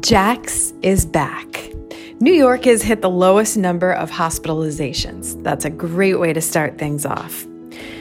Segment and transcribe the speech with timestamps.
[0.00, 1.72] Jax is back.
[2.20, 5.42] New York has hit the lowest number of hospitalizations.
[5.42, 7.47] That's a great way to start things off.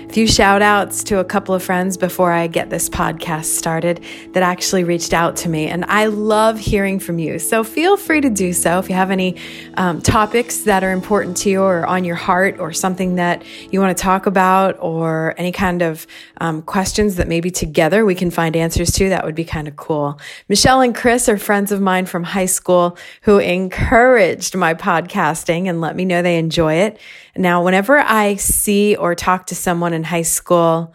[0.08, 4.04] A few shout outs to a couple of friends before I get this podcast started
[4.32, 5.68] that actually reached out to me.
[5.68, 7.40] And I love hearing from you.
[7.40, 9.36] So feel free to do so if you have any
[9.74, 13.82] um, topics that are important to you or on your heart or something that you
[13.82, 16.08] want to talk about or any kind of
[16.40, 19.10] um, questions that maybe together we can find answers to.
[19.10, 20.20] That would be kind of cool.
[20.48, 25.82] Michelle and Chris are friends of mine from high school who encouraged my podcasting and
[25.82, 26.98] let me know they enjoy it.
[27.36, 30.94] Now, whenever I see or talk to someone in high school,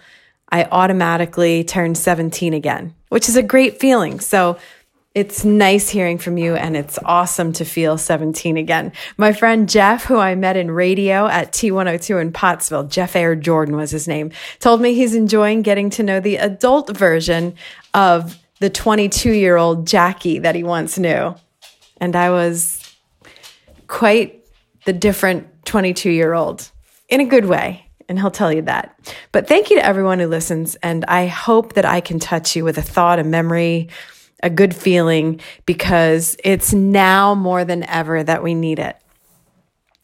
[0.51, 4.21] I automatically turned 17 again, which is a great feeling.
[4.21, 4.59] So
[5.15, 8.93] it's nice hearing from you and it's awesome to feel 17 again.
[9.19, 13.77] My friend Jeff, who I met in radio at T102 in Pottsville, Jeff Air Jordan
[13.77, 17.55] was his name, told me he's enjoying getting to know the adult version
[17.93, 21.35] of the 22 year old Jackie that he once knew.
[21.99, 22.79] And I was
[23.87, 24.47] quite
[24.87, 26.71] the different 22 year old
[27.09, 27.82] in a good way.
[28.13, 28.95] And he'll tell you that.
[29.33, 30.75] But thank you to everyone who listens.
[30.83, 33.89] And I hope that I can touch you with a thought, a memory,
[34.43, 38.99] a good feeling, because it's now more than ever that we need it.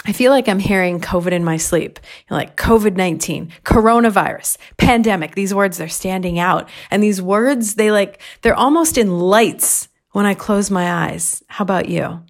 [0.06, 5.34] I feel like I'm hearing COVID in my sleep, like COVID 19, coronavirus, pandemic.
[5.34, 6.66] These words are standing out.
[6.90, 11.44] And these words, they like, they're almost in lights when I close my eyes.
[11.48, 12.22] How about you?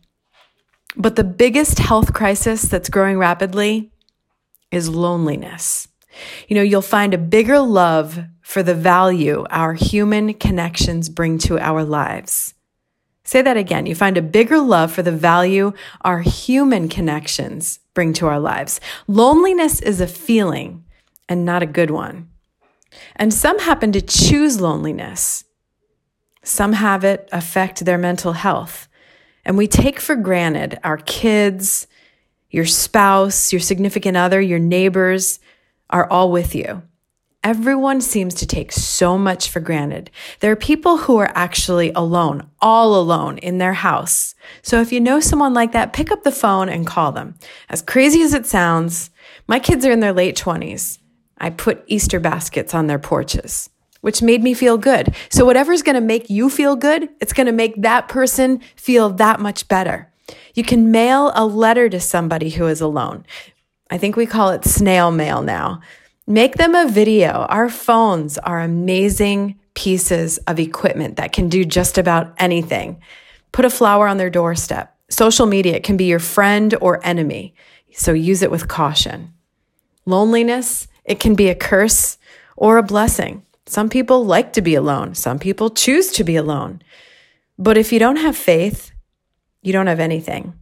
[0.97, 3.93] But the biggest health crisis that's growing rapidly
[4.71, 5.89] is loneliness.
[6.49, 11.59] You know, you'll find a bigger love for the value our human connections bring to
[11.59, 12.55] our lives.
[13.25, 13.85] Say that again.
[13.85, 18.81] You find a bigger love for the value our human connections bring to our lives.
[19.07, 20.85] Loneliness is a feeling
[21.29, 22.31] and not a good one.
[23.17, 25.45] And some happen to choose loneliness.
[26.43, 28.89] Some have it affect their mental health.
[29.45, 31.87] And we take for granted our kids,
[32.50, 35.41] your spouse, your significant other, your neighbors
[35.91, 36.82] are all with you.
[37.44, 40.10] Everyone seems to take so much for granted.
[40.41, 44.34] There are people who are actually alone, all alone in their house.
[44.60, 47.36] So if you know someone like that, pick up the phone and call them.
[47.69, 49.10] As crazy as it sounds,
[49.47, 50.98] my kids are in their late 20s.
[51.38, 53.70] I put Easter baskets on their porches
[54.00, 55.15] which made me feel good.
[55.30, 59.10] So whatever's going to make you feel good, it's going to make that person feel
[59.10, 60.08] that much better.
[60.59, 63.25] You can mail a letter to somebody who is alone.
[63.93, 65.83] I think we call it snail mail now.
[66.27, 67.47] Make them a video.
[67.49, 73.01] Our phones are amazing pieces of equipment that can do just about anything.
[73.53, 74.97] Put a flower on their doorstep.
[75.09, 77.55] Social media can be your friend or enemy,
[77.93, 79.33] so use it with caution.
[80.07, 82.19] Loneliness, it can be a curse
[82.57, 83.45] or a blessing.
[83.67, 85.15] Some people like to be alone.
[85.15, 86.83] Some people choose to be alone.
[87.57, 88.91] But if you don't have faith,
[89.69, 90.55] you don't have anything.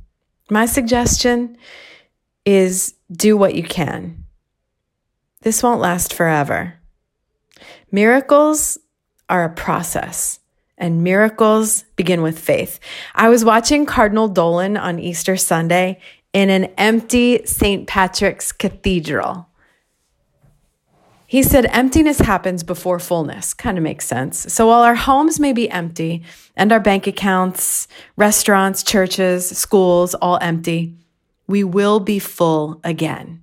[0.50, 1.56] My suggestion
[2.44, 4.24] is do what you can.
[5.42, 6.74] This won't last forever.
[7.92, 8.78] Miracles
[9.28, 10.40] are a process,
[10.76, 12.80] and miracles begin with faith.
[13.14, 16.00] I was watching Cardinal Dolan on Easter Sunday
[16.32, 17.86] in an empty St.
[17.86, 19.48] Patrick's Cathedral.
[21.28, 23.52] He said emptiness happens before fullness.
[23.52, 24.52] Kind of makes sense.
[24.52, 26.22] So while our homes may be empty
[26.56, 30.94] and our bank accounts, restaurants, churches, schools all empty,
[31.48, 33.42] we will be full again.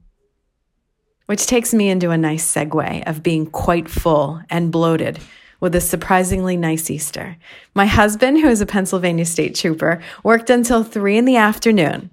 [1.25, 5.19] Which takes me into a nice segue of being quite full and bloated
[5.59, 7.37] with a surprisingly nice Easter.
[7.73, 12.09] My husband, who is a Pennsylvania state trooper, worked until three in the afternoon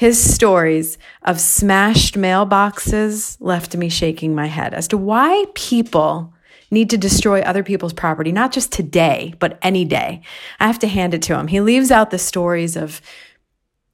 [0.00, 6.32] his stories of smashed mailboxes left me shaking my head as to why people
[6.70, 10.22] need to destroy other people's property, not just today, but any day.
[10.58, 11.48] I have to hand it to him.
[11.48, 13.02] He leaves out the stories of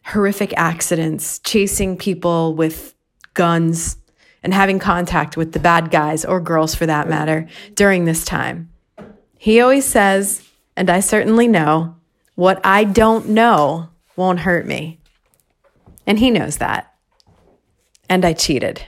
[0.05, 2.95] horrific accidents, chasing people with
[3.35, 3.97] guns,
[4.45, 8.71] and having contact with the bad guys or girls for that matter during this time.
[9.39, 11.97] He always says, and I certainly know,
[12.37, 15.01] what I don't know won't hurt me.
[16.07, 16.93] And he knows that.
[18.09, 18.83] And I cheated.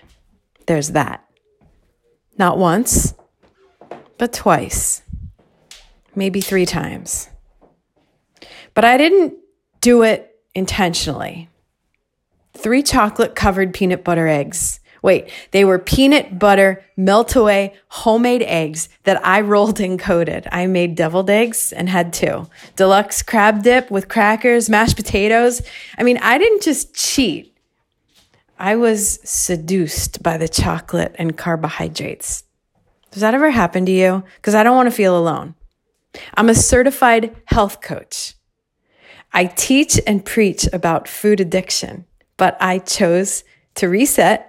[0.66, 1.24] There's that.
[2.36, 3.14] Not once,
[4.16, 5.02] but twice,
[6.14, 7.28] maybe three times.
[8.74, 9.34] But I didn't
[9.80, 11.48] do it intentionally.
[12.54, 18.88] Three chocolate covered peanut butter eggs Wait, they were peanut butter melt away homemade eggs
[19.04, 20.46] that I rolled and coated.
[20.50, 22.48] I made deviled eggs and had two.
[22.76, 25.62] Deluxe crab dip with crackers, mashed potatoes.
[25.96, 27.54] I mean, I didn't just cheat.
[28.58, 32.42] I was seduced by the chocolate and carbohydrates.
[33.12, 34.24] Does that ever happen to you?
[34.36, 35.54] Because I don't want to feel alone.
[36.34, 38.34] I'm a certified health coach.
[39.32, 42.06] I teach and preach about food addiction,
[42.36, 43.44] but I chose
[43.76, 44.47] to reset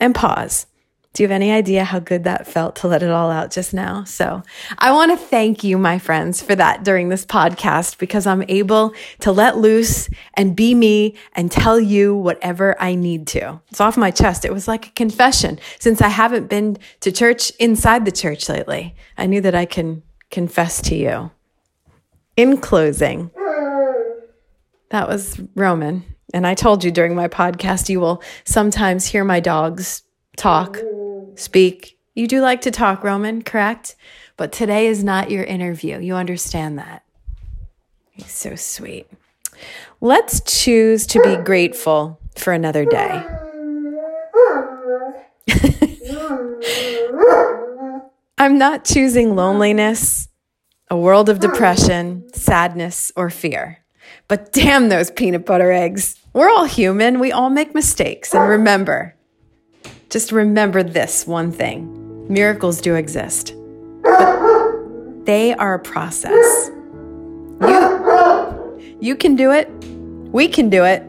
[0.00, 0.66] and pause.
[1.12, 3.74] Do you have any idea how good that felt to let it all out just
[3.74, 4.04] now?
[4.04, 4.44] So
[4.78, 8.94] I want to thank you, my friends, for that during this podcast because I'm able
[9.20, 13.60] to let loose and be me and tell you whatever I need to.
[13.70, 14.44] It's off my chest.
[14.44, 18.94] It was like a confession since I haven't been to church inside the church lately.
[19.18, 21.32] I knew that I can confess to you.
[22.36, 23.32] In closing,
[24.90, 26.04] that was Roman.
[26.32, 30.02] And I told you during my podcast, you will sometimes hear my dogs
[30.36, 30.78] talk,
[31.34, 31.98] speak.
[32.14, 33.96] You do like to talk, Roman, correct?
[34.36, 35.98] But today is not your interview.
[35.98, 37.04] You understand that.
[38.10, 39.06] He's so sweet.
[40.00, 43.22] Let's choose to be grateful for another day.
[48.38, 50.28] I'm not choosing loneliness,
[50.90, 53.78] a world of depression, sadness, or fear.
[54.28, 56.19] But damn those peanut butter eggs.
[56.32, 57.18] We're all human.
[57.18, 58.32] We all make mistakes.
[58.34, 59.16] And remember,
[60.10, 61.96] just remember this one thing
[62.28, 63.52] miracles do exist,
[64.02, 66.70] but they are a process.
[67.60, 69.68] You, you can do it.
[70.32, 71.00] We can do it.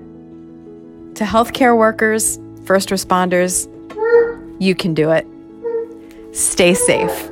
[1.15, 3.67] To healthcare workers, first responders,
[4.59, 5.27] you can do it.
[6.35, 7.29] Stay safe.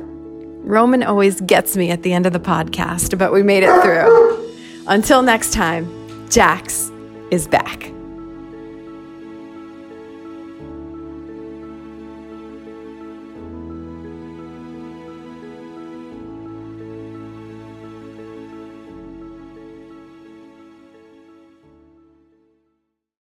[0.62, 4.54] Roman always gets me at the end of the podcast, but we made it through.
[4.86, 6.92] Until next time, Jax
[7.30, 7.92] is back.